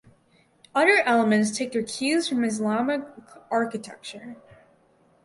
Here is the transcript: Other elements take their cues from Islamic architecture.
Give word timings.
Other 0.73 1.03
elements 1.05 1.51
take 1.55 1.73
their 1.73 1.83
cues 1.83 2.27
from 2.27 2.43
Islamic 2.43 3.03
architecture. 3.51 4.35